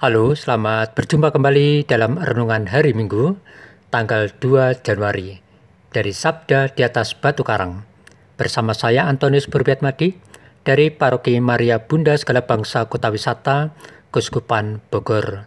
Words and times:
Halo, 0.00 0.32
selamat 0.32 0.96
berjumpa 0.96 1.28
kembali 1.28 1.84
dalam 1.84 2.16
Renungan 2.16 2.72
Hari 2.72 2.96
Minggu, 2.96 3.36
tanggal 3.92 4.32
2 4.32 4.80
Januari, 4.80 5.44
dari 5.92 6.16
Sabda 6.16 6.72
di 6.72 6.80
atas 6.80 7.12
Batu 7.12 7.44
Karang. 7.44 7.84
Bersama 8.40 8.72
saya 8.72 9.04
Antonius 9.04 9.44
Burbiatmadi 9.44 10.16
dari 10.64 10.88
Paroki 10.88 11.36
Maria 11.36 11.84
Bunda 11.84 12.16
Segala 12.16 12.48
Bangsa 12.48 12.88
Kota 12.88 13.12
Wisata, 13.12 13.76
Kuskupan 14.08 14.80
Bogor. 14.88 15.44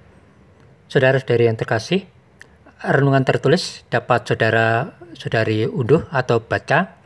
Saudara-saudari 0.86 1.50
yang 1.50 1.58
terkasih, 1.58 2.06
renungan 2.86 3.26
tertulis 3.26 3.82
dapat 3.90 4.30
saudara-saudari 4.30 5.66
unduh 5.66 6.06
atau 6.14 6.46
baca 6.46 7.02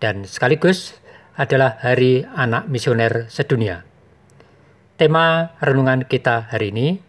dan 0.03 0.27
sekaligus 0.27 0.99
adalah 1.39 1.79
hari 1.79 2.27
anak 2.35 2.67
misioner 2.67 3.31
sedunia. 3.31 3.87
Tema 4.95 5.51
renungan 5.59 6.07
kita 6.07 6.47
hari 6.51 6.71
ini 6.75 6.99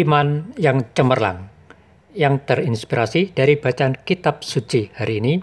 iman 0.00 0.52
yang 0.60 0.84
cemerlang 0.92 1.48
yang 2.12 2.44
terinspirasi 2.44 3.32
dari 3.36 3.56
bacaan 3.60 3.96
kitab 4.00 4.44
suci 4.44 4.90
hari 4.96 5.20
ini. 5.20 5.40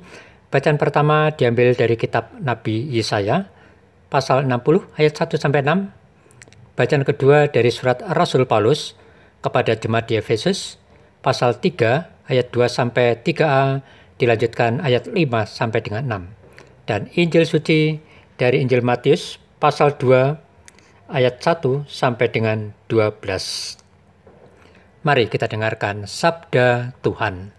Bacaan 0.49 0.77
pertama 0.81 1.29
diambil 1.33 1.73
dari 1.77 1.97
kitab 1.97 2.29
Nabi 2.41 2.89
Yesaya 2.89 3.45
pasal 4.09 4.45
60 4.49 4.97
ayat 4.97 5.13
1 5.13 5.37
sampai 5.41 5.61
6 5.65 6.04
Bacaan 6.75 7.07
kedua 7.07 7.47
dari 7.47 7.71
surat 7.71 8.03
Rasul 8.03 8.43
Paulus 8.43 8.99
kepada 9.39 9.79
jemaat 9.79 10.11
di 10.11 10.19
Efesus 10.19 10.75
pasal 11.23 11.55
3 11.63 12.27
ayat 12.27 12.51
2 12.51 12.67
sampai 12.67 13.15
3a 13.23 13.79
dilanjutkan 14.19 14.83
ayat 14.83 15.07
5 15.07 15.15
sampai 15.47 15.79
dengan 15.79 16.03
6. 16.03 16.35
Dan 16.83 17.07
Injil 17.15 17.47
suci 17.47 18.03
dari 18.35 18.59
Injil 18.59 18.83
Matius 18.83 19.39
pasal 19.55 19.95
2 19.95 20.35
ayat 21.15 21.39
1 21.39 21.87
sampai 21.87 22.27
dengan 22.27 22.75
12. 22.91 23.79
Mari 25.07 25.31
kita 25.31 25.47
dengarkan 25.47 26.03
sabda 26.03 26.91
Tuhan. 26.99 27.55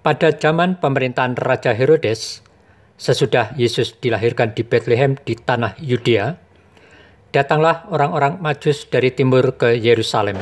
Pada 0.00 0.32
zaman 0.32 0.80
pemerintahan 0.80 1.36
Raja 1.36 1.76
Herodes, 1.76 2.40
sesudah 2.96 3.52
Yesus 3.60 3.92
dilahirkan 4.00 4.56
di 4.56 4.64
Bethlehem 4.64 5.20
di 5.20 5.36
tanah 5.36 5.76
Yudea, 5.80 6.43
datanglah 7.34 7.90
orang-orang 7.90 8.38
Majus 8.38 8.86
dari 8.86 9.10
timur 9.10 9.58
ke 9.58 9.74
Yerusalem. 9.74 10.38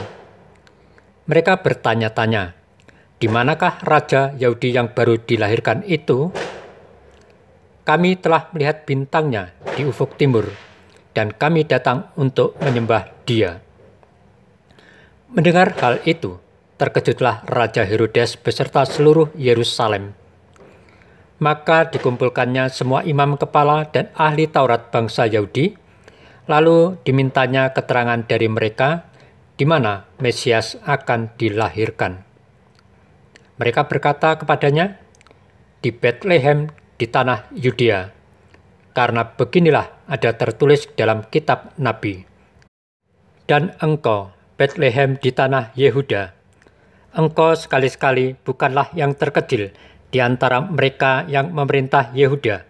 Mereka 1.24 1.64
bertanya-tanya, 1.64 2.52
di 3.16 3.32
manakah 3.32 3.80
Raja 3.80 4.36
Yahudi 4.36 4.76
yang 4.76 4.92
baru 4.92 5.16
dilahirkan 5.16 5.88
itu? 5.88 6.28
Kami 7.88 8.20
telah 8.20 8.52
melihat 8.52 8.84
bintangnya 8.84 9.56
di 9.72 9.88
ufuk 9.88 10.20
timur, 10.20 10.52
dan 11.16 11.32
kami 11.32 11.64
datang 11.64 12.12
untuk 12.20 12.60
menyembah 12.60 13.08
dia. 13.24 13.64
Mendengar 15.32 15.72
hal 15.80 16.04
itu, 16.04 16.36
terkejutlah 16.76 17.48
Raja 17.48 17.88
Herodes 17.88 18.36
beserta 18.36 18.84
seluruh 18.84 19.32
Yerusalem. 19.32 20.12
Maka 21.40 21.88
dikumpulkannya 21.88 22.68
semua 22.68 23.00
imam 23.02 23.40
kepala 23.40 23.88
dan 23.88 24.12
ahli 24.14 24.46
Taurat 24.46 24.92
bangsa 24.92 25.26
Yahudi, 25.26 25.81
Lalu 26.50 26.98
dimintanya 27.06 27.70
keterangan 27.70 28.26
dari 28.26 28.50
mereka 28.50 29.06
di 29.54 29.62
mana 29.62 30.10
Mesias 30.18 30.74
akan 30.82 31.38
dilahirkan. 31.38 32.24
Mereka 33.62 33.86
berkata 33.86 34.34
kepadanya, 34.40 34.98
di 35.82 35.90
Bethlehem 35.94 36.70
di 36.98 37.06
tanah 37.10 37.50
Yudea, 37.54 38.10
karena 38.94 39.22
beginilah 39.34 40.06
ada 40.06 40.30
tertulis 40.34 40.86
dalam 40.94 41.26
kitab 41.26 41.74
Nabi. 41.78 42.22
Dan 43.46 43.74
engkau, 43.82 44.30
Bethlehem 44.54 45.18
di 45.18 45.34
tanah 45.34 45.74
Yehuda, 45.74 46.34
engkau 47.18 47.58
sekali-sekali 47.58 48.38
bukanlah 48.46 48.94
yang 48.94 49.18
terkecil 49.18 49.74
di 50.14 50.18
antara 50.22 50.62
mereka 50.62 51.26
yang 51.26 51.50
memerintah 51.50 52.14
Yehuda, 52.14 52.62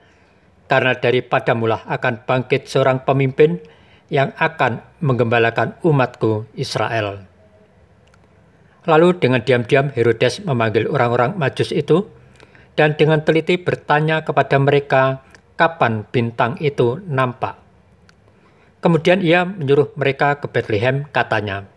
karena 0.72 0.96
daripadamulah 0.96 1.84
akan 1.84 2.24
bangkit 2.24 2.64
seorang 2.64 3.04
pemimpin 3.04 3.60
yang 4.08 4.32
akan 4.40 4.80
menggembalakan 5.04 5.76
umatku 5.84 6.48
Israel. 6.56 7.28
Lalu 8.88 9.20
dengan 9.20 9.44
diam-diam 9.44 9.92
Herodes 9.92 10.40
memanggil 10.48 10.88
orang-orang 10.88 11.36
majus 11.36 11.76
itu 11.76 12.08
dan 12.72 12.96
dengan 12.96 13.20
teliti 13.20 13.60
bertanya 13.60 14.24
kepada 14.24 14.56
mereka 14.56 15.20
kapan 15.60 16.08
bintang 16.08 16.56
itu 16.56 17.04
nampak. 17.04 17.60
Kemudian 18.80 19.20
ia 19.20 19.44
menyuruh 19.44 19.92
mereka 19.92 20.40
ke 20.40 20.48
Bethlehem 20.48 21.04
katanya, 21.12 21.68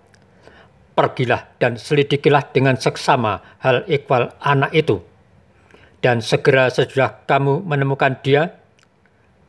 Pergilah 0.95 1.51
dan 1.59 1.75
selidikilah 1.75 2.55
dengan 2.55 2.79
seksama 2.79 3.43
hal 3.59 3.83
ikhwal 3.91 4.31
anak 4.39 4.71
itu. 4.71 5.03
Dan 5.99 6.23
segera 6.23 6.71
sesudah 6.71 7.27
kamu 7.27 7.67
menemukan 7.67 8.23
dia, 8.23 8.63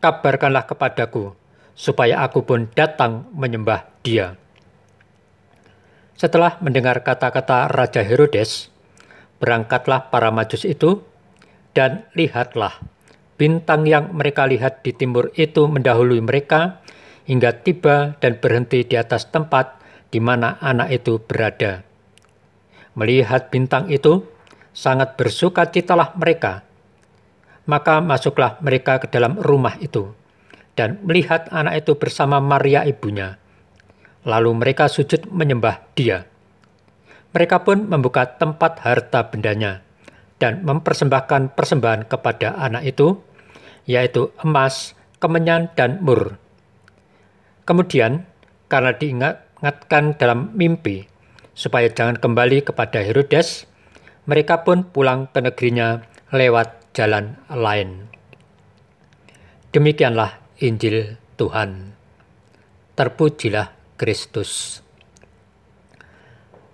kabarkanlah 0.06 0.70
kepadaku, 0.70 1.34
supaya 1.74 2.22
aku 2.22 2.46
pun 2.46 2.70
datang 2.78 3.26
menyembah 3.34 3.90
dia. 4.06 4.38
Setelah 6.14 6.62
mendengar 6.62 7.02
kata-kata 7.02 7.66
Raja 7.66 8.06
Herodes, 8.06 8.70
berangkatlah 9.42 10.06
para 10.14 10.30
majus 10.30 10.62
itu, 10.62 11.02
dan 11.74 12.06
lihatlah, 12.14 12.78
bintang 13.34 13.82
yang 13.84 14.14
mereka 14.14 14.46
lihat 14.46 14.86
di 14.86 14.94
timur 14.94 15.34
itu 15.34 15.66
mendahului 15.66 16.22
mereka, 16.22 16.80
hingga 17.26 17.66
tiba 17.66 18.14
dan 18.22 18.38
berhenti 18.38 18.86
di 18.86 18.94
atas 18.94 19.28
tempat 19.34 19.82
di 20.14 20.22
mana 20.22 20.62
anak 20.62 21.02
itu 21.02 21.18
berada. 21.18 21.82
Melihat 22.94 23.50
bintang 23.50 23.90
itu, 23.90 24.22
sangat 24.70 25.18
bersuka 25.18 25.66
citalah 25.68 26.14
mereka, 26.14 26.62
maka 27.66 27.98
masuklah 27.98 28.56
mereka 28.62 29.02
ke 29.02 29.10
dalam 29.10 29.38
rumah 29.38 29.74
itu 29.82 30.14
dan 30.78 31.02
melihat 31.02 31.48
anak 31.50 31.82
itu 31.82 31.96
bersama 31.98 32.38
Maria 32.38 32.84
ibunya. 32.86 33.40
Lalu 34.22 34.58
mereka 34.58 34.86
sujud 34.86 35.26
menyembah 35.32 35.82
dia. 35.96 36.28
Mereka 37.32 37.64
pun 37.64 37.88
membuka 37.88 38.26
tempat 38.38 38.80
harta 38.84 39.28
bendanya 39.28 39.82
dan 40.36 40.62
mempersembahkan 40.62 41.56
persembahan 41.56 42.08
kepada 42.08 42.56
anak 42.60 42.84
itu, 42.84 43.16
yaitu 43.88 44.32
emas, 44.44 44.96
kemenyan, 45.20 45.72
dan 45.76 46.00
mur. 46.04 46.36
Kemudian, 47.64 48.24
karena 48.68 48.92
diingatkan 48.96 50.16
dalam 50.16 50.52
mimpi, 50.54 51.08
supaya 51.56 51.88
jangan 51.88 52.20
kembali 52.20 52.66
kepada 52.68 53.00
Herodes, 53.00 53.64
mereka 54.28 54.66
pun 54.66 54.84
pulang 54.84 55.30
ke 55.30 55.40
negerinya 55.40 56.04
lewat 56.34 56.85
jalan 56.96 57.36
lain. 57.52 58.08
Demikianlah 59.68 60.40
Injil 60.64 61.20
Tuhan. 61.36 61.92
Terpujilah 62.96 63.76
Kristus. 64.00 64.80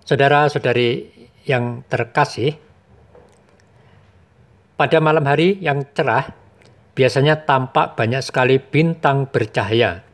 Saudara-saudari 0.07 1.11
yang 1.43 1.83
terkasih, 1.91 2.55
pada 4.79 5.03
malam 5.03 5.27
hari 5.27 5.59
yang 5.59 5.83
cerah 5.91 6.31
biasanya 6.95 7.43
tampak 7.43 7.99
banyak 7.99 8.23
sekali 8.23 8.63
bintang 8.63 9.27
bercahaya. 9.27 10.07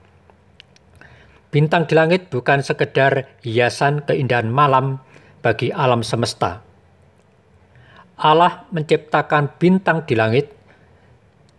Bintang 1.54 1.86
di 1.86 1.94
langit 1.94 2.34
bukan 2.34 2.66
sekedar 2.66 3.30
hiasan 3.46 4.02
keindahan 4.06 4.50
malam 4.50 5.02
bagi 5.42 5.70
alam 5.74 6.02
semesta 6.06 6.69
Allah 8.20 8.68
menciptakan 8.76 9.56
bintang 9.56 10.04
di 10.04 10.20
langit 10.20 10.52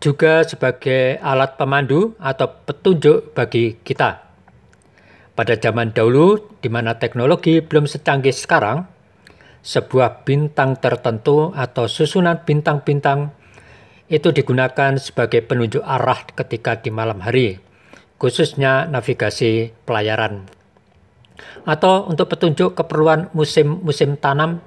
juga 0.00 0.44
sebagai 0.44 1.16
alat 1.20 1.56
pemandu 1.56 2.16
atau 2.20 2.48
petunjuk 2.68 3.32
bagi 3.32 3.80
kita. 3.80 4.28
Pada 5.32 5.56
zaman 5.56 5.96
dahulu, 5.96 6.36
di 6.60 6.68
mana 6.68 7.00
teknologi 7.00 7.64
belum 7.64 7.88
secanggih 7.88 8.32
sekarang, 8.32 8.84
sebuah 9.64 10.24
bintang 10.28 10.76
tertentu 10.76 11.52
atau 11.52 11.88
susunan 11.88 12.44
bintang-bintang 12.44 13.32
itu 14.12 14.28
digunakan 14.28 14.96
sebagai 15.00 15.40
penunjuk 15.44 15.80
arah 15.80 16.28
ketika 16.32 16.76
di 16.76 16.92
malam 16.92 17.24
hari, 17.24 17.56
khususnya 18.20 18.84
navigasi 18.84 19.72
pelayaran, 19.88 20.44
atau 21.64 22.04
untuk 22.04 22.36
petunjuk 22.36 22.76
keperluan 22.76 23.32
musim-musim 23.32 24.20
tanam 24.20 24.60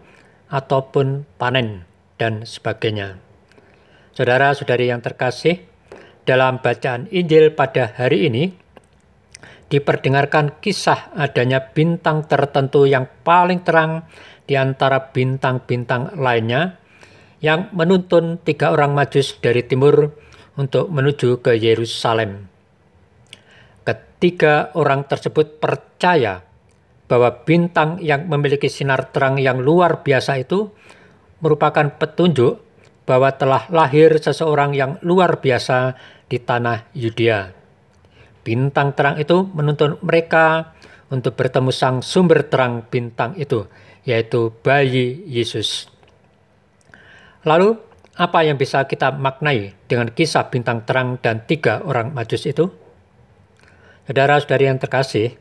ataupun 0.50 1.28
panen 1.38 1.88
dan 2.16 2.48
sebagainya. 2.48 3.20
Saudara-saudari 4.14 4.94
yang 4.94 5.02
terkasih, 5.02 5.64
dalam 6.24 6.64
bacaan 6.64 7.12
Injil 7.12 7.52
pada 7.52 7.92
hari 7.92 8.32
ini 8.32 8.44
diperdengarkan 9.68 10.62
kisah 10.62 11.12
adanya 11.18 11.74
bintang 11.74 12.24
tertentu 12.30 12.86
yang 12.86 13.10
paling 13.26 13.66
terang 13.66 14.06
di 14.46 14.54
antara 14.54 15.12
bintang-bintang 15.12 16.16
lainnya 16.20 16.78
yang 17.44 17.74
menuntun 17.76 18.40
tiga 18.40 18.72
orang 18.72 18.96
majus 18.96 19.36
dari 19.42 19.66
timur 19.66 20.16
untuk 20.56 20.88
menuju 20.94 21.42
ke 21.42 21.58
Yerusalem. 21.58 22.48
Ketiga 23.84 24.72
orang 24.78 25.04
tersebut 25.04 25.60
percaya 25.60 26.40
bahwa 27.08 27.44
bintang 27.44 28.00
yang 28.00 28.26
memiliki 28.32 28.72
sinar 28.72 29.12
terang 29.12 29.38
yang 29.38 29.60
luar 29.60 30.02
biasa 30.02 30.40
itu 30.40 30.72
merupakan 31.44 31.92
petunjuk 32.00 32.64
bahwa 33.04 33.36
telah 33.36 33.68
lahir 33.68 34.16
seseorang 34.16 34.72
yang 34.72 34.96
luar 35.04 35.44
biasa 35.44 36.00
di 36.32 36.40
tanah 36.40 36.88
Yudea. 36.96 37.52
Bintang 38.44 38.96
terang 38.96 39.20
itu 39.20 39.48
menuntun 39.52 40.00
mereka 40.00 40.76
untuk 41.12 41.36
bertemu 41.36 41.72
sang 41.72 42.00
sumber 42.00 42.48
terang 42.48 42.88
bintang 42.88 43.36
itu, 43.36 43.68
yaitu 44.08 44.56
bayi 44.64 45.24
Yesus. 45.28 45.92
Lalu, 47.44 47.76
apa 48.16 48.48
yang 48.48 48.56
bisa 48.56 48.88
kita 48.88 49.12
maknai 49.12 49.76
dengan 49.88 50.08
kisah 50.12 50.48
bintang 50.48 50.88
terang 50.88 51.20
dan 51.20 51.44
tiga 51.44 51.84
orang 51.84 52.16
majus 52.16 52.48
itu? 52.48 52.72
Saudara-saudari 54.08 54.68
yang 54.68 54.80
terkasih, 54.80 55.36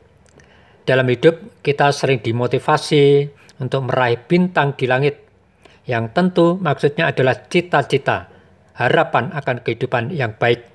dalam 0.83 1.07
hidup 1.07 1.63
kita 1.63 1.95
sering 1.95 2.19
dimotivasi 2.19 3.31
untuk 3.63 3.87
meraih 3.87 4.19
bintang 4.19 4.75
di 4.75 4.91
langit, 4.91 5.23
yang 5.87 6.11
tentu 6.11 6.59
maksudnya 6.59 7.11
adalah 7.11 7.47
cita-cita, 7.47 8.31
harapan 8.75 9.31
akan 9.35 9.63
kehidupan 9.63 10.11
yang 10.11 10.35
baik, 10.39 10.67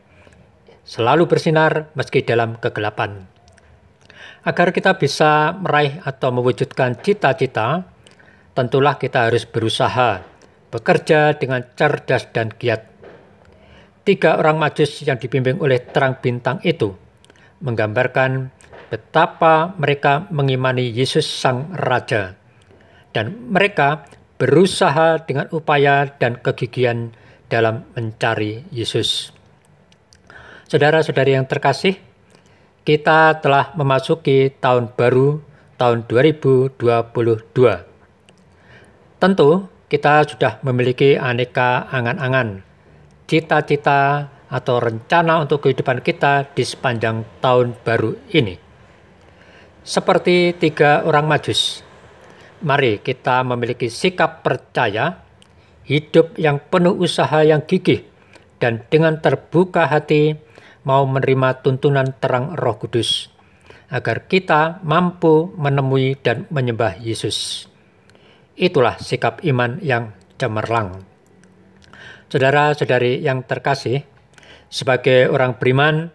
selalu 0.87 1.27
bersinar 1.27 1.91
meski 1.95 2.23
dalam 2.23 2.55
kegelapan. 2.59 3.27
Agar 4.47 4.71
kita 4.71 4.95
bisa 4.95 5.51
meraih 5.59 5.99
atau 6.07 6.31
mewujudkan 6.31 7.03
cita-cita, 7.03 7.83
tentulah 8.55 8.95
kita 8.95 9.27
harus 9.27 9.43
berusaha 9.43 10.23
bekerja 10.71 11.35
dengan 11.35 11.63
cerdas 11.75 12.31
dan 12.31 12.51
giat. 12.55 12.83
Tiga 14.07 14.39
orang 14.39 14.55
majus 14.55 15.03
yang 15.03 15.19
dibimbing 15.19 15.59
oleh 15.59 15.83
terang 15.83 16.15
bintang 16.23 16.63
itu 16.63 16.95
menggambarkan 17.59 18.55
betapa 18.87 19.75
mereka 19.75 20.27
mengimani 20.31 20.87
Yesus 20.87 21.27
Sang 21.27 21.71
Raja. 21.75 22.35
Dan 23.11 23.49
mereka 23.49 24.07
berusaha 24.37 25.23
dengan 25.25 25.49
upaya 25.49 26.05
dan 26.21 26.37
kegigihan 26.37 27.11
dalam 27.49 27.87
mencari 27.97 28.67
Yesus. 28.69 29.33
Saudara-saudari 30.67 31.33
yang 31.33 31.47
terkasih, 31.47 31.95
kita 32.83 33.39
telah 33.39 33.71
memasuki 33.73 34.51
tahun 34.59 34.91
baru 34.93 35.41
tahun 35.79 36.05
2022. 36.05 36.77
Tentu, 39.17 39.49
kita 39.87 40.13
sudah 40.27 40.59
memiliki 40.61 41.15
aneka 41.15 41.87
angan-angan, 41.89 42.61
cita-cita, 43.25 44.29
atau 44.47 44.79
rencana 44.79 45.43
untuk 45.43 45.67
kehidupan 45.67 45.99
kita 45.99 46.47
di 46.55 46.63
sepanjang 46.63 47.27
tahun 47.43 47.75
baru 47.83 48.15
ini. 48.31 48.66
Seperti 49.87 50.51
tiga 50.51 51.07
orang 51.07 51.31
majus, 51.31 51.79
mari 52.59 52.99
kita 52.99 53.39
memiliki 53.47 53.87
sikap 53.87 54.43
percaya, 54.43 55.23
hidup 55.87 56.35
yang 56.35 56.59
penuh 56.59 56.91
usaha 56.91 57.39
yang 57.39 57.63
gigih, 57.63 58.03
dan 58.59 58.83
dengan 58.91 59.23
terbuka 59.23 59.87
hati 59.87 60.35
mau 60.83 61.07
menerima 61.07 61.63
tuntunan 61.63 62.11
terang 62.19 62.59
roh 62.59 62.75
kudus, 62.75 63.31
agar 63.87 64.27
kita 64.27 64.83
mampu 64.83 65.55
menemui 65.55 66.19
dan 66.19 66.43
menyembah 66.51 66.99
Yesus. 66.99 67.71
Itulah 68.59 68.99
sikap 68.99 69.39
iman 69.47 69.79
yang 69.79 70.11
cemerlang. 70.35 71.07
Saudara-saudari 72.27 73.23
yang 73.23 73.39
terkasih, 73.39 74.03
sebagai 74.67 75.31
orang 75.31 75.55
beriman, 75.55 76.11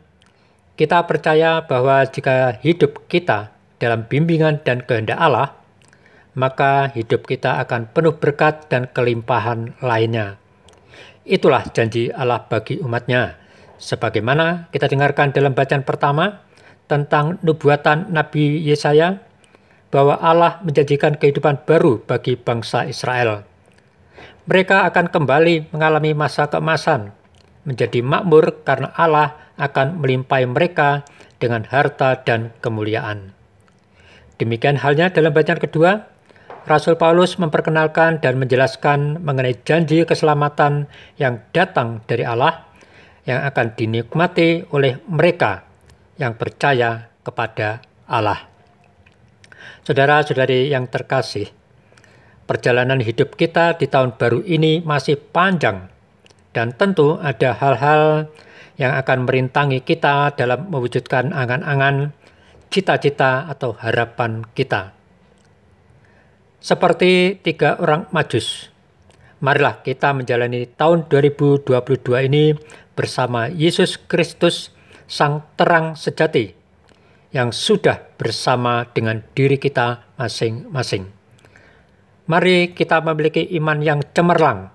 kita 0.76 1.08
percaya 1.08 1.64
bahwa 1.64 2.04
jika 2.04 2.60
hidup 2.60 3.08
kita 3.08 3.61
dalam 3.82 4.06
bimbingan 4.06 4.62
dan 4.62 4.86
kehendak 4.86 5.18
Allah, 5.18 5.58
maka 6.38 6.94
hidup 6.94 7.26
kita 7.26 7.58
akan 7.66 7.90
penuh 7.90 8.14
berkat 8.14 8.70
dan 8.70 8.86
kelimpahan 8.94 9.74
lainnya. 9.82 10.38
Itulah 11.26 11.66
janji 11.74 12.14
Allah 12.14 12.46
bagi 12.46 12.78
umatnya. 12.78 13.42
Sebagaimana 13.82 14.70
kita 14.70 14.86
dengarkan 14.86 15.34
dalam 15.34 15.58
bacaan 15.58 15.82
pertama 15.82 16.46
tentang 16.86 17.42
nubuatan 17.42 18.14
Nabi 18.14 18.62
Yesaya 18.62 19.18
bahwa 19.90 20.22
Allah 20.22 20.62
menjanjikan 20.62 21.18
kehidupan 21.18 21.66
baru 21.66 21.98
bagi 22.06 22.38
bangsa 22.38 22.86
Israel. 22.86 23.42
Mereka 24.46 24.86
akan 24.90 25.10
kembali 25.10 25.74
mengalami 25.74 26.14
masa 26.14 26.46
keemasan, 26.46 27.10
menjadi 27.66 28.02
makmur 28.02 28.62
karena 28.62 28.94
Allah 28.94 29.34
akan 29.58 30.02
melimpahi 30.02 30.46
mereka 30.46 31.06
dengan 31.38 31.66
harta 31.66 32.22
dan 32.22 32.54
kemuliaan. 32.62 33.41
Demikian 34.42 34.74
halnya 34.74 35.06
dalam 35.14 35.30
bacaan 35.30 35.62
kedua, 35.62 36.10
Rasul 36.66 36.98
Paulus 36.98 37.38
memperkenalkan 37.38 38.18
dan 38.18 38.42
menjelaskan 38.42 39.22
mengenai 39.22 39.54
janji 39.62 40.02
keselamatan 40.02 40.90
yang 41.14 41.46
datang 41.54 42.02
dari 42.10 42.26
Allah 42.26 42.66
yang 43.22 43.46
akan 43.46 43.78
dinikmati 43.78 44.66
oleh 44.74 44.98
mereka 45.06 45.62
yang 46.18 46.34
percaya 46.34 47.06
kepada 47.22 47.86
Allah. 48.10 48.50
Saudara-saudari 49.86 50.74
yang 50.74 50.90
terkasih, 50.90 51.46
perjalanan 52.42 52.98
hidup 52.98 53.38
kita 53.38 53.78
di 53.78 53.86
tahun 53.86 54.18
baru 54.18 54.42
ini 54.42 54.82
masih 54.82 55.22
panjang 55.22 55.86
dan 56.50 56.74
tentu 56.74 57.14
ada 57.22 57.54
hal-hal 57.54 58.26
yang 58.74 58.90
akan 58.98 59.22
merintangi 59.22 59.86
kita 59.86 60.34
dalam 60.34 60.66
mewujudkan 60.66 61.30
angan-angan, 61.30 62.10
cita-cita 62.72 63.44
atau 63.44 63.76
harapan 63.76 64.40
kita. 64.56 64.96
Seperti 66.56 67.36
tiga 67.44 67.76
orang 67.76 68.08
majus, 68.16 68.72
marilah 69.44 69.84
kita 69.84 70.16
menjalani 70.16 70.64
tahun 70.72 71.04
2022 71.12 71.68
ini 72.32 72.56
bersama 72.96 73.52
Yesus 73.52 74.00
Kristus, 74.00 74.72
Sang 75.04 75.44
Terang 75.60 75.98
Sejati, 75.98 76.54
yang 77.34 77.52
sudah 77.52 78.00
bersama 78.16 78.88
dengan 78.94 79.20
diri 79.36 79.60
kita 79.60 80.16
masing-masing. 80.16 81.10
Mari 82.30 82.72
kita 82.72 83.02
memiliki 83.02 83.42
iman 83.58 83.82
yang 83.82 84.00
cemerlang, 84.14 84.70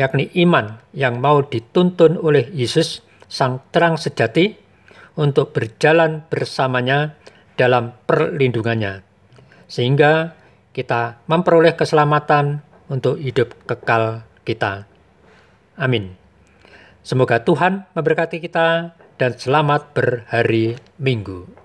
yakni 0.00 0.32
iman 0.42 0.80
yang 0.96 1.20
mau 1.20 1.44
dituntun 1.44 2.16
oleh 2.16 2.48
Yesus, 2.50 3.04
Sang 3.28 3.60
Terang 3.68 4.00
Sejati, 4.00 4.61
untuk 5.14 5.52
berjalan 5.52 6.24
bersamanya 6.28 7.16
dalam 7.56 7.92
perlindungannya, 8.08 9.04
sehingga 9.68 10.34
kita 10.72 11.20
memperoleh 11.28 11.76
keselamatan 11.76 12.64
untuk 12.88 13.20
hidup 13.20 13.52
kekal 13.68 14.24
kita. 14.42 14.88
Amin. 15.76 16.16
Semoga 17.02 17.42
Tuhan 17.42 17.88
memberkati 17.92 18.38
kita 18.40 18.94
dan 19.20 19.32
selamat 19.36 19.92
berhari 19.92 20.78
Minggu. 20.96 21.61